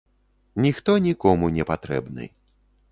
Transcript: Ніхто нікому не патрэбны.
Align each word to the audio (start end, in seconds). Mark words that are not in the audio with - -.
Ніхто 0.65 0.95
нікому 1.07 1.51
не 1.59 1.63
патрэбны. 1.73 2.23